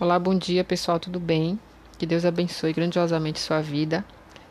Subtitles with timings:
[0.00, 1.60] Olá, bom dia pessoal, tudo bem?
[1.98, 4.02] Que Deus abençoe grandiosamente sua vida.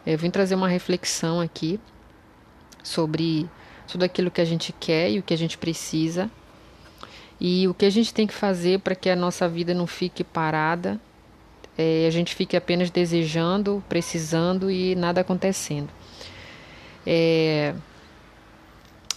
[0.05, 1.79] Eu vim trazer uma reflexão aqui
[2.83, 3.49] sobre
[3.87, 6.29] tudo aquilo que a gente quer e o que a gente precisa
[7.41, 10.23] e o que a gente tem que fazer para que a nossa vida não fique
[10.23, 11.01] parada,
[11.75, 15.89] é, a gente fique apenas desejando, precisando e nada acontecendo.
[17.07, 17.73] É,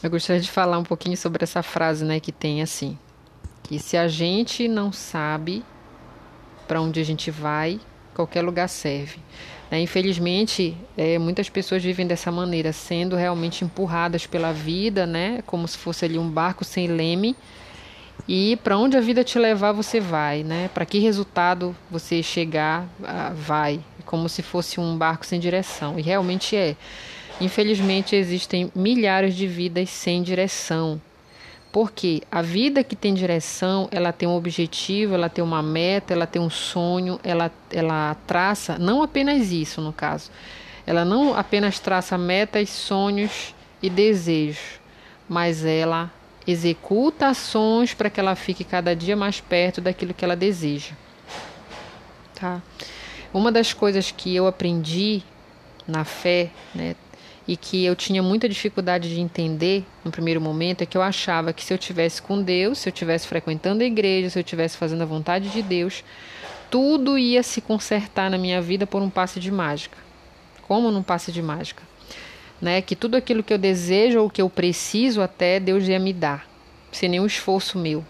[0.03, 2.99] eu gostaria de falar um pouquinho sobre essa frase, né, que tem assim,
[3.63, 5.63] que se a gente não sabe
[6.73, 7.79] para onde a gente vai,
[8.15, 9.19] qualquer lugar serve.
[9.71, 9.81] Né?
[9.83, 15.43] Infelizmente, é, muitas pessoas vivem dessa maneira, sendo realmente empurradas pela vida, né?
[15.45, 17.37] como se fosse ali um barco sem leme.
[18.27, 20.71] E para onde a vida te levar, você vai, né?
[20.73, 22.89] Para que resultado você chegar,
[23.35, 25.99] vai, como se fosse um barco sem direção.
[25.99, 26.75] E realmente é.
[27.39, 31.01] Infelizmente, existem milhares de vidas sem direção,
[31.73, 36.27] porque a vida que tem direção, ela tem um objetivo, ela tem uma meta, ela
[36.27, 40.31] tem um sonho, ela, ela traça, não apenas isso no caso,
[40.87, 44.81] ela não apenas traça metas, sonhos e desejos,
[45.27, 46.11] mas ela
[46.47, 50.93] executa ações para que ela fique cada dia mais perto daquilo que ela deseja.
[52.35, 52.61] Tá?
[53.33, 55.23] Uma das coisas que eu aprendi
[55.87, 56.95] na fé, né,
[57.47, 61.53] e que eu tinha muita dificuldade de entender no primeiro momento é que eu achava
[61.53, 64.77] que se eu tivesse com Deus, se eu tivesse frequentando a igreja, se eu tivesse
[64.77, 66.05] fazendo a vontade de Deus,
[66.71, 69.99] tudo ia se consertar na minha vida por um passe de mágica.
[70.63, 71.83] Como num passe de mágica,
[72.61, 72.81] né?
[72.81, 76.47] Que tudo aquilo que eu desejo ou que eu preciso até Deus ia me dar,
[76.93, 78.05] sem nenhum esforço meu.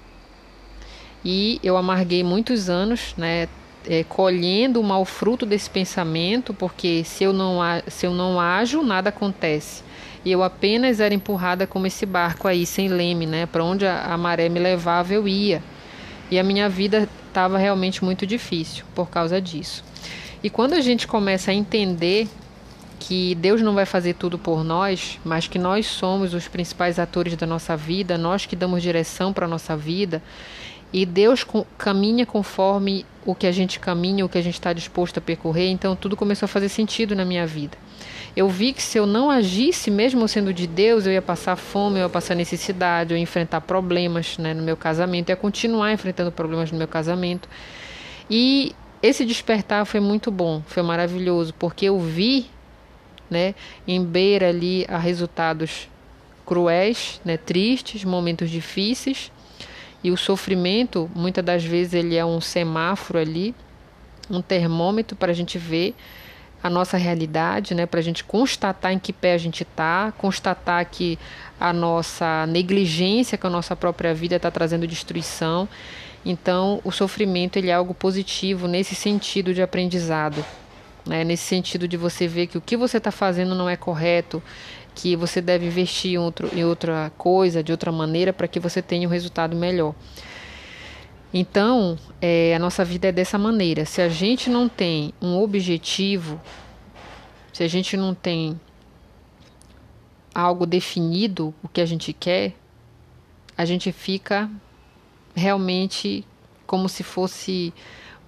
[1.25, 3.49] E eu amarguei muitos anos, né,
[3.87, 8.83] é, colhendo o mau fruto desse pensamento, porque se eu, não, se eu não ajo,
[8.83, 9.83] nada acontece.
[10.25, 13.47] E eu apenas era empurrada como esse barco aí, sem leme, né?
[13.47, 15.63] Para onde a, a maré me levava, eu ia.
[16.31, 19.85] E a minha vida estava realmente muito difícil por causa disso.
[20.43, 22.29] E quando a gente começa a entender
[23.01, 27.35] que Deus não vai fazer tudo por nós, mas que nós somos os principais atores
[27.37, 30.23] da nossa vida, nós que damos direção para a nossa vida,
[30.93, 31.45] e Deus
[31.79, 35.71] caminha conforme o que a gente caminha, o que a gente está disposto a percorrer,
[35.71, 37.79] então tudo começou a fazer sentido na minha vida.
[38.35, 41.99] Eu vi que se eu não agisse, mesmo sendo de Deus, eu ia passar fome,
[41.99, 45.93] eu ia passar necessidade, eu ia enfrentar problemas né, no meu casamento, eu ia continuar
[45.93, 47.49] enfrentando problemas no meu casamento.
[48.31, 52.47] E esse despertar foi muito bom, foi maravilhoso, porque eu vi
[53.31, 53.55] né,
[53.87, 55.89] em beira ali a resultados
[56.47, 59.31] cruéis, né, tristes, momentos difíceis,
[60.03, 63.55] e o sofrimento, muitas das vezes, ele é um semáforo ali,
[64.31, 65.95] um termômetro para a gente ver
[66.63, 67.87] a nossa realidade, né?
[67.87, 71.19] para a gente constatar em que pé a gente está, constatar que
[71.59, 75.69] a nossa negligência com a nossa própria vida está trazendo destruição.
[76.25, 80.45] Então, o sofrimento ele é algo positivo nesse sentido de aprendizado,
[81.05, 81.25] né?
[81.25, 84.41] nesse sentido de você ver que o que você está fazendo não é correto,
[84.95, 88.83] que você deve investir em, outro, em outra coisa, de outra maneira, para que você
[88.83, 89.95] tenha um resultado melhor.
[91.33, 93.87] Então, é, a nossa vida é dessa maneira.
[93.87, 96.41] Se a gente não tem um objetivo,
[97.53, 98.61] se a gente não tem
[100.35, 102.55] algo definido, o que a gente quer,
[103.57, 104.51] a gente fica
[105.35, 106.25] realmente
[106.67, 107.73] como se fosse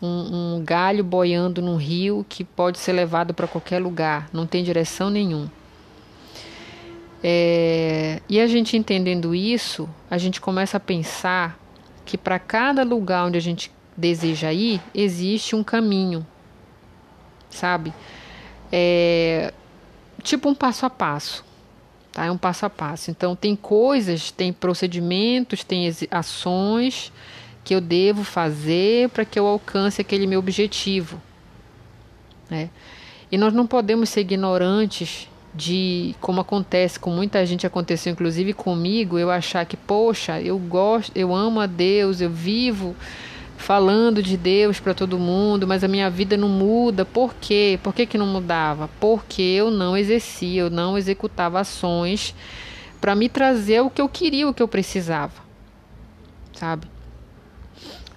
[0.00, 4.62] um, um galho boiando num rio que pode ser levado para qualquer lugar, não tem
[4.62, 5.50] direção nenhuma.
[7.26, 11.58] É, e a gente entendendo isso, a gente começa a pensar
[12.04, 16.26] que para cada lugar onde a gente deseja ir, existe um caminho,
[17.48, 17.94] sabe?
[18.70, 19.54] É,
[20.22, 21.42] tipo um passo a passo,
[22.12, 22.26] tá?
[22.26, 23.10] É um passo a passo.
[23.10, 27.10] Então, tem coisas, tem procedimentos, tem ações
[27.64, 31.18] que eu devo fazer para que eu alcance aquele meu objetivo,
[32.50, 32.68] né?
[33.32, 39.18] E nós não podemos ser ignorantes de como acontece com muita gente aconteceu inclusive comigo
[39.18, 42.96] eu achar que poxa eu gosto eu amo a Deus eu vivo
[43.56, 47.04] falando de Deus para todo mundo mas a minha vida não muda.
[47.04, 47.78] Por quê?
[47.82, 48.90] Por que, que não mudava?
[49.00, 52.34] Porque eu não exercia eu não executava ações
[53.00, 55.44] para me trazer o que eu queria o que eu precisava
[56.52, 56.88] sabe?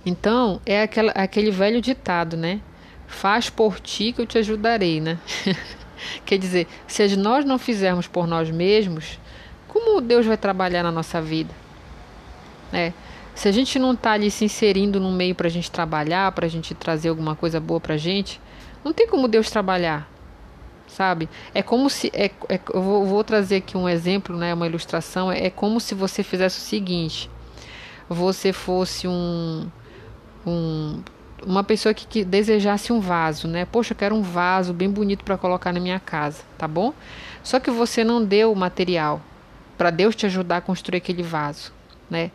[0.05, 2.61] Então é aquela, aquele velho ditado né?
[3.05, 5.19] Faz por ti que eu te ajudarei né
[6.25, 9.19] Quer dizer, se nós não fizermos por nós mesmos,
[9.67, 11.53] como Deus vai trabalhar na nossa vida?
[12.71, 12.93] É.
[13.35, 16.47] Se a gente não está ali se inserindo no meio para a gente trabalhar, para
[16.47, 18.41] a gente trazer alguma coisa boa para a gente,
[18.83, 20.09] não tem como Deus trabalhar,
[20.87, 21.29] sabe?
[21.53, 22.09] É como se.
[22.13, 25.31] É, é, eu vou, vou, trazer aqui um exemplo, né, uma ilustração.
[25.31, 27.29] É, é como se você fizesse o seguinte:
[28.09, 29.69] você fosse um,
[30.45, 31.03] um
[31.45, 33.65] uma pessoa que, que desejasse um vaso, né?
[33.65, 36.93] Poxa, eu quero um vaso bem bonito para colocar na minha casa, tá bom?
[37.43, 39.21] Só que você não deu o material
[39.77, 41.71] para Deus te ajudar a construir aquele vaso,
[42.09, 42.31] né?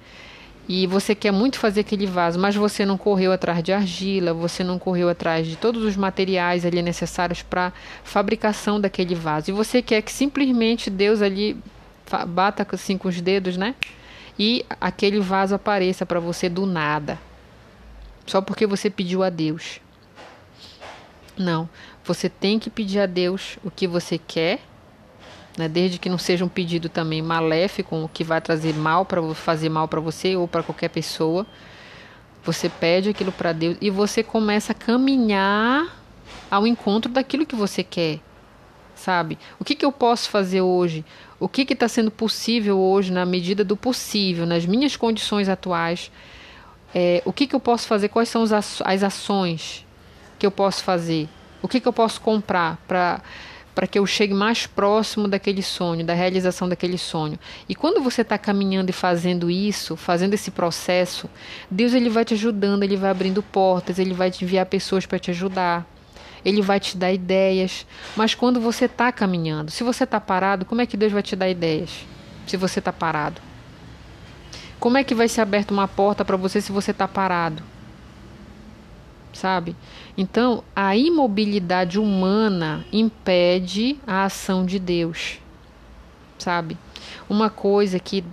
[0.69, 4.63] E você quer muito fazer aquele vaso, mas você não correu atrás de argila, você
[4.63, 7.73] não correu atrás de todos os materiais ali necessários para
[8.05, 9.51] fabricação daquele vaso.
[9.51, 11.57] E você quer que simplesmente Deus ali
[12.29, 13.75] bata assim com os dedos, né?
[14.39, 17.19] E aquele vaso apareça para você do nada.
[18.33, 19.79] Só porque você pediu a Deus.
[21.37, 21.69] Não,
[22.03, 24.61] você tem que pedir a Deus o que você quer
[25.59, 25.69] né?
[25.69, 29.87] desde que não seja um pedido também maléfico, que vai trazer mal para fazer mal
[29.87, 31.47] para você ou para qualquer pessoa.
[32.43, 35.95] Você pede aquilo para Deus e você começa a caminhar
[36.51, 38.19] ao encontro daquilo que você quer,
[38.95, 39.39] sabe?
[39.61, 41.05] O que, que eu posso fazer hoje?
[41.39, 46.11] O que está sendo possível hoje, na medida do possível, nas minhas condições atuais?
[46.95, 48.09] É, o que, que eu posso fazer?
[48.09, 49.87] Quais são as ações
[50.39, 51.29] que eu posso fazer?
[51.63, 53.23] O que, que eu posso comprar para
[53.75, 57.39] para que eu chegue mais próximo daquele sonho, da realização daquele sonho.
[57.69, 61.29] E quando você está caminhando e fazendo isso, fazendo esse processo,
[61.71, 65.19] Deus ele vai te ajudando, ele vai abrindo portas, ele vai te enviar pessoas para
[65.19, 65.87] te ajudar,
[66.45, 67.87] ele vai te dar ideias.
[68.15, 71.35] Mas quando você está caminhando, se você está parado, como é que Deus vai te
[71.35, 72.05] dar ideias?
[72.47, 73.41] Se você está parado,
[74.83, 77.63] como é que vai ser aberta uma porta para você se você está parado?
[79.33, 79.77] Sabe?
[80.19, 85.39] Então, a imobilidade humana impede a ação de Deus,
[86.37, 86.77] sabe?
[87.31, 88.25] Uma coisa que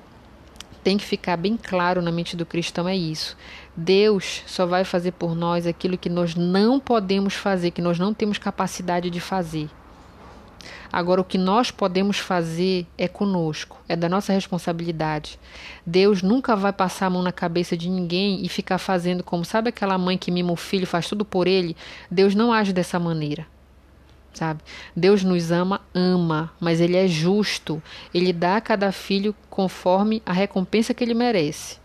[0.84, 3.38] tem que ficar bem claro na mente do cristão é isso.
[3.78, 8.12] Deus só vai fazer por nós aquilo que nós não podemos fazer, que nós não
[8.12, 9.70] temos capacidade de fazer.
[10.92, 15.40] Agora, o que nós podemos fazer é conosco, é da nossa responsabilidade.
[15.86, 19.70] Deus nunca vai passar a mão na cabeça de ninguém e ficar fazendo como, sabe
[19.70, 21.78] aquela mãe que mima o filho, faz tudo por ele?
[22.10, 23.46] Deus não age dessa maneira.
[24.34, 24.62] Sabe?
[24.96, 27.82] Deus nos ama, ama, mas ele é justo.
[28.14, 31.78] Ele dá a cada filho conforme a recompensa que ele merece.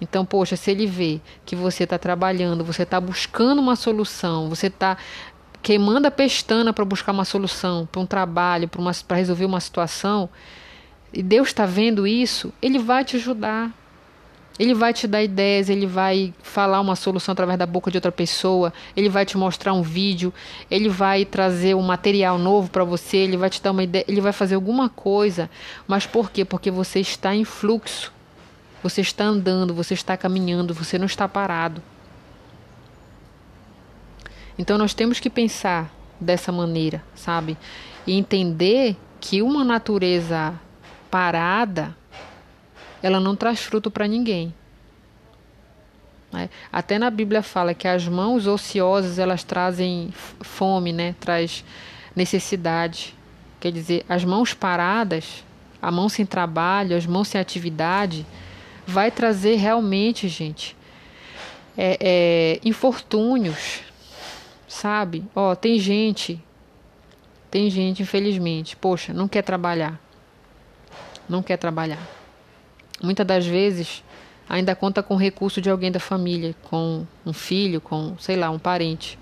[0.00, 4.68] Então, poxa, se ele vê que você está trabalhando, você está buscando uma solução, você
[4.68, 4.96] está
[5.68, 8.70] queimando a pestana para buscar uma solução, para um trabalho,
[9.06, 10.26] para resolver uma situação,
[11.12, 13.70] e Deus está vendo isso, Ele vai te ajudar.
[14.58, 18.10] Ele vai te dar ideias, ele vai falar uma solução através da boca de outra
[18.10, 20.34] pessoa, ele vai te mostrar um vídeo,
[20.68, 24.20] ele vai trazer um material novo para você, ele vai te dar uma ideia, ele
[24.20, 25.48] vai fazer alguma coisa.
[25.86, 26.44] Mas por quê?
[26.44, 28.10] Porque você está em fluxo.
[28.82, 31.80] Você está andando, você está caminhando, você não está parado.
[34.58, 35.90] Então nós temos que pensar
[36.20, 37.56] dessa maneira, sabe?
[38.06, 40.58] E entender que uma natureza
[41.10, 41.96] parada,
[43.02, 44.52] ela não traz fruto para ninguém.
[46.32, 46.50] Né?
[46.72, 51.14] Até na Bíblia fala que as mãos ociosas elas trazem fome, né?
[51.20, 51.64] Traz
[52.14, 53.14] necessidade.
[53.60, 55.44] Quer dizer, as mãos paradas,
[55.80, 58.26] a mão sem trabalho, as mãos sem atividade,
[58.86, 60.76] vai trazer realmente, gente,
[61.76, 63.82] é, é, infortúnios,
[64.68, 65.24] sabe?
[65.34, 66.40] Ó, tem gente,
[67.50, 69.98] tem gente, infelizmente, poxa, não quer trabalhar.
[71.26, 72.06] Não quer trabalhar.
[73.02, 74.04] Muitas das vezes
[74.48, 78.58] ainda conta com recurso de alguém da família, com um filho, com, sei lá, um
[78.58, 79.18] parente,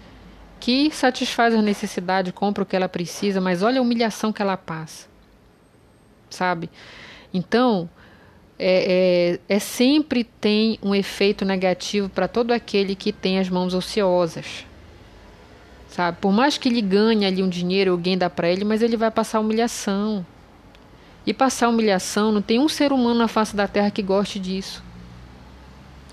[0.58, 4.56] que satisfaz a necessidade, compra o que ela precisa, mas olha a humilhação que ela
[4.56, 5.06] passa.
[6.31, 6.70] Sabe?
[7.32, 7.88] Então,
[8.58, 13.74] é, é, é sempre tem um efeito negativo para todo aquele que tem as mãos
[13.74, 14.65] ociosas
[15.96, 16.19] sabe?
[16.20, 19.10] Por mais que ele ganhe ali um dinheiro, alguém dá para ele, mas ele vai
[19.10, 20.24] passar humilhação.
[21.26, 24.84] E passar humilhação, não tem um ser humano na face da terra que goste disso.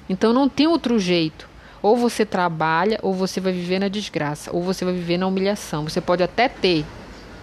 [0.07, 1.49] Então não tem outro jeito.
[1.81, 5.83] Ou você trabalha, ou você vai viver na desgraça, ou você vai viver na humilhação.
[5.83, 6.85] Você pode até ter,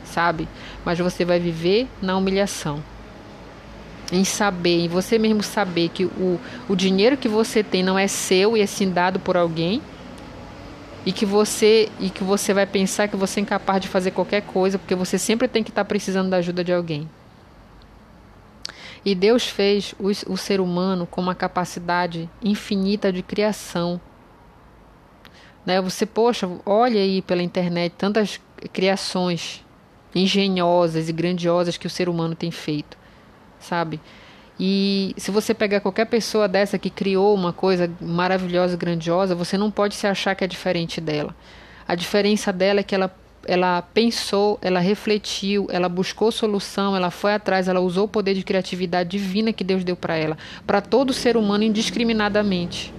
[0.03, 0.49] sabe?
[0.83, 2.83] Mas você vai viver na humilhação.
[4.11, 8.09] Em saber, em você mesmo saber que o, o dinheiro que você tem não é
[8.09, 9.83] seu e é sim dado por alguém
[11.05, 14.43] e que você e que você vai pensar que você é incapaz de fazer qualquer
[14.43, 17.09] coisa, porque você sempre tem que estar precisando da ajuda de alguém.
[19.05, 24.01] E Deus fez o, o ser humano com uma capacidade infinita de criação.
[25.65, 25.81] Né?
[25.81, 28.39] Você, poxa, olha aí pela internet tantas
[28.73, 29.65] criações
[30.15, 32.99] engenhosas e grandiosas que o ser humano tem feito,
[33.59, 34.01] sabe?
[34.63, 39.71] E se você pegar qualquer pessoa dessa que criou uma coisa maravilhosa, grandiosa, você não
[39.71, 41.35] pode se achar que é diferente dela.
[41.89, 43.11] A diferença dela é que ela,
[43.47, 48.43] ela pensou, ela refletiu, ela buscou solução, ela foi atrás, ela usou o poder de
[48.43, 50.37] criatividade divina que Deus deu para ela,
[50.67, 52.93] para todo ser humano indiscriminadamente.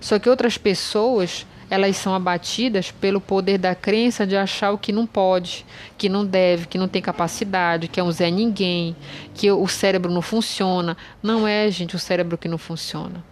[0.00, 4.92] Só que outras pessoas, elas são abatidas pelo poder da crença de achar o que
[4.92, 5.64] não pode,
[5.96, 8.94] que não deve, que não tem capacidade, que é um Zé Ninguém,
[9.34, 10.96] que o cérebro não funciona.
[11.22, 13.24] Não é, gente, o cérebro que não funciona.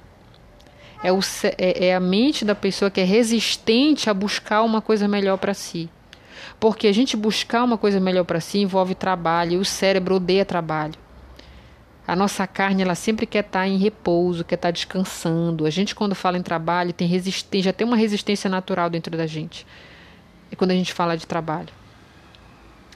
[1.02, 1.20] É, o,
[1.58, 5.52] é, é a mente da pessoa que é resistente a buscar uma coisa melhor para
[5.54, 5.90] si.
[6.60, 10.44] Porque a gente buscar uma coisa melhor para si envolve trabalho e o cérebro odeia
[10.44, 10.94] trabalho.
[12.12, 15.64] A nossa carne ela sempre quer estar tá em repouso, quer estar tá descansando.
[15.64, 19.26] A gente quando fala em trabalho tem resistência, já tem uma resistência natural dentro da
[19.26, 19.66] gente.
[20.50, 21.70] E quando a gente fala de trabalho.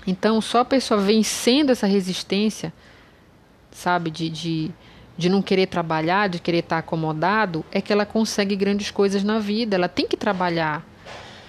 [0.07, 2.71] Então, só a pessoa vencendo essa resistência,
[3.71, 4.71] sabe, de, de,
[5.17, 9.25] de não querer trabalhar, de querer estar tá acomodado, é que ela consegue grandes coisas
[9.25, 9.77] na vida.
[9.77, 10.85] Ela tem que trabalhar.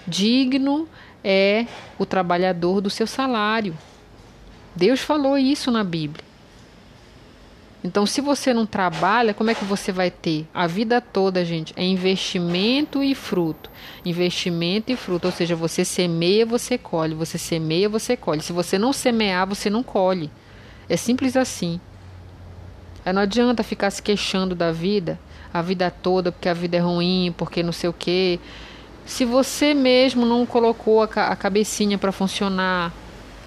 [0.06, 0.88] Digno
[1.22, 1.66] é
[1.98, 3.76] o trabalhador do seu salário.
[4.74, 6.26] Deus falou isso na Bíblia.
[7.82, 10.46] Então, se você não trabalha, como é que você vai ter?
[10.52, 13.70] A vida toda, gente, é investimento e fruto.
[14.04, 17.14] Investimento e fruto, ou seja, você semeia, você colhe.
[17.14, 18.42] Você semeia, você colhe.
[18.42, 20.28] Se você não semear, você não colhe.
[20.88, 21.80] É simples assim.
[23.04, 25.18] Aí não adianta ficar se queixando da vida,
[25.54, 28.40] a vida toda, porque a vida é ruim, porque não sei o quê.
[29.06, 32.92] Se você mesmo não colocou a, cabecinha para funcionar,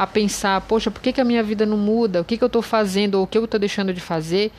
[0.01, 2.21] a pensar, poxa, por que, que a minha vida não muda?
[2.21, 4.51] O que, que eu estou fazendo ou o que eu estou deixando de fazer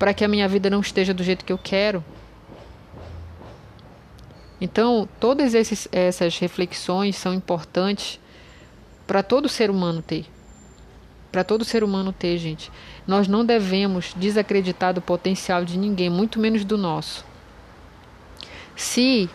[0.00, 2.04] para que a minha vida não esteja do jeito que eu quero?
[4.60, 8.18] Então, todas esses, essas reflexões são importantes
[9.06, 10.26] para todo ser humano ter.
[11.30, 12.68] Para todo ser humano ter, gente.
[13.06, 17.24] Nós não devemos desacreditar do potencial de ninguém, muito menos do nosso.
[18.74, 19.30] Se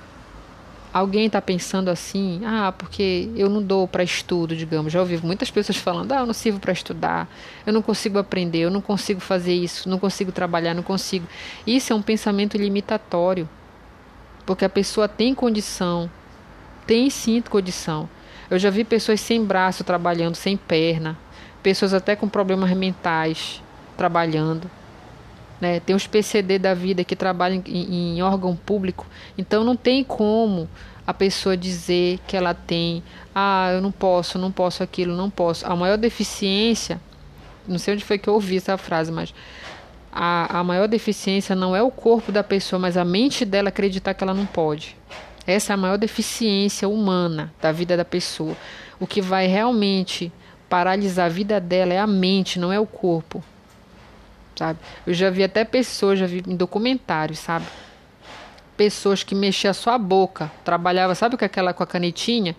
[0.95, 4.93] alguém está pensando assim, ah, porque eu não dou para estudo, digamos.
[4.93, 7.27] Já ouvi muitas pessoas falando, ah, eu não sirvo para estudar,
[7.65, 11.27] eu não consigo aprender, eu não consigo fazer isso, não consigo trabalhar, não consigo.
[11.67, 13.49] Isso é um pensamento limitatório,
[14.45, 16.09] porque a pessoa tem condição,
[16.87, 18.07] tem sim condição.
[18.49, 21.17] Eu já vi pessoas sem braço trabalhando, sem perna,
[21.61, 23.61] pessoas até com problemas mentais
[23.97, 24.71] trabalhando.
[25.59, 25.79] Né?
[25.79, 29.05] Tem os PCD da vida que trabalham em, em órgão público,
[29.37, 30.69] então não tem como
[31.07, 35.65] a pessoa dizer que ela tem, ah, eu não posso, não posso aquilo, não posso.
[35.65, 36.99] A maior deficiência,
[37.67, 39.33] não sei onde foi que eu ouvi essa frase, mas
[40.11, 44.13] a, a maior deficiência não é o corpo da pessoa, mas a mente dela acreditar
[44.13, 44.97] que ela não pode.
[45.45, 48.55] Essa é a maior deficiência humana da vida da pessoa.
[48.99, 50.31] O que vai realmente
[50.67, 53.43] paralisar a vida dela é a mente, não é o corpo
[54.55, 54.79] sabe?
[55.05, 57.65] Eu já vi até pessoas, já vi em documentários, sabe?
[58.77, 62.55] Pessoas que mexiam só a boca, trabalhava, sabe com aquela com a canetinha?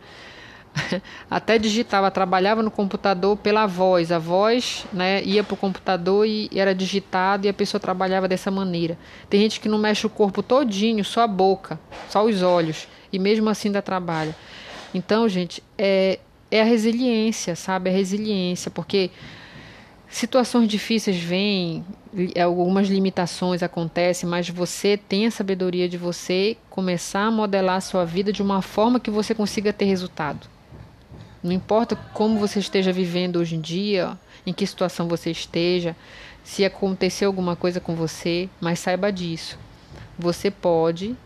[1.30, 4.12] até digitava, trabalhava no computador pela voz.
[4.12, 8.50] A voz né, ia para o computador e era digitado e a pessoa trabalhava dessa
[8.50, 8.98] maneira.
[9.28, 13.18] Tem gente que não mexe o corpo todinho, só a boca, só os olhos, e
[13.18, 14.34] mesmo assim ainda trabalha.
[14.94, 16.18] Então, gente, é,
[16.50, 17.90] é a resiliência, sabe?
[17.90, 19.10] É a resiliência, porque
[20.08, 21.84] Situações difíceis vêm,
[22.42, 28.04] algumas limitações acontecem, mas você tem a sabedoria de você começar a modelar a sua
[28.04, 30.48] vida de uma forma que você consiga ter resultado.
[31.42, 35.94] Não importa como você esteja vivendo hoje em dia, em que situação você esteja,
[36.42, 39.58] se aconteceu alguma coisa com você, mas saiba disso.
[40.18, 41.16] Você pode,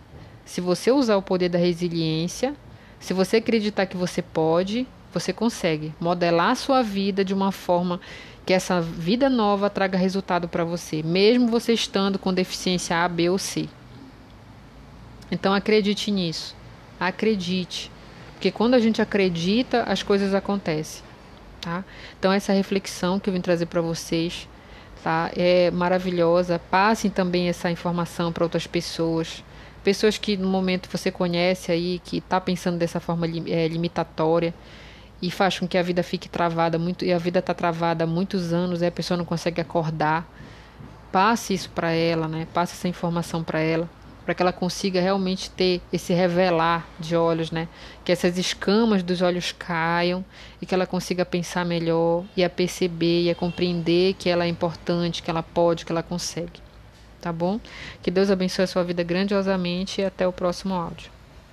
[0.44, 2.56] se você usar o poder da resiliência,
[2.98, 8.00] se você acreditar que você pode, você consegue modelar a sua vida de uma forma
[8.46, 13.28] que essa vida nova traga resultado para você, mesmo você estando com deficiência A, B
[13.28, 13.68] ou C.
[15.30, 16.56] Então acredite nisso.
[16.98, 17.90] Acredite.
[18.34, 21.02] Porque quando a gente acredita, as coisas acontecem.
[21.60, 21.84] Tá?
[22.18, 24.48] Então essa reflexão que eu vim trazer para vocês
[25.04, 25.30] tá?
[25.36, 26.58] é maravilhosa.
[26.58, 29.44] Passem também essa informação para outras pessoas.
[29.84, 34.52] Pessoas que no momento você conhece aí, que está pensando dessa forma é, limitatória
[35.22, 38.06] e faz com que a vida fique travada muito e a vida está travada há
[38.06, 40.26] muitos anos e a pessoa não consegue acordar.
[41.12, 42.46] Passe isso para ela, né?
[42.54, 43.90] Passe essa informação para ela,
[44.24, 47.68] para que ela consiga realmente ter esse revelar de olhos, né?
[48.04, 50.24] Que essas escamas dos olhos caiam
[50.62, 54.48] e que ela consiga pensar melhor e a perceber e a compreender que ela é
[54.48, 56.60] importante, que ela pode, que ela consegue.
[57.20, 57.60] Tá bom?
[58.02, 61.19] Que Deus abençoe a sua vida grandiosamente e até o próximo áudio.